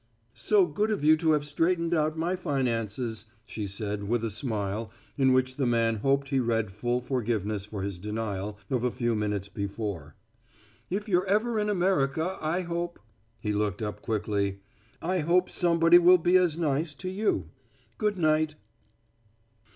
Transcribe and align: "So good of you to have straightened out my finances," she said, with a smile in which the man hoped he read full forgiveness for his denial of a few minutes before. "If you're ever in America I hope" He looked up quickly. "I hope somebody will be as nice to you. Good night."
"So 0.33 0.65
good 0.65 0.89
of 0.89 1.03
you 1.03 1.15
to 1.17 1.33
have 1.33 1.45
straightened 1.45 1.93
out 1.93 2.17
my 2.17 2.35
finances," 2.35 3.27
she 3.45 3.67
said, 3.67 4.05
with 4.05 4.23
a 4.25 4.31
smile 4.31 4.89
in 5.15 5.31
which 5.31 5.57
the 5.57 5.67
man 5.67 5.97
hoped 5.97 6.29
he 6.29 6.39
read 6.39 6.71
full 6.71 7.01
forgiveness 7.01 7.65
for 7.65 7.83
his 7.83 7.99
denial 7.99 8.57
of 8.71 8.83
a 8.83 8.89
few 8.89 9.13
minutes 9.13 9.47
before. 9.47 10.15
"If 10.89 11.07
you're 11.07 11.27
ever 11.27 11.59
in 11.59 11.69
America 11.69 12.39
I 12.41 12.61
hope" 12.61 12.99
He 13.43 13.53
looked 13.53 13.83
up 13.83 14.01
quickly. 14.01 14.61
"I 15.03 15.19
hope 15.19 15.51
somebody 15.51 15.99
will 15.99 16.17
be 16.17 16.35
as 16.35 16.57
nice 16.57 16.95
to 16.95 17.07
you. 17.07 17.49
Good 17.99 18.17
night." 18.17 18.55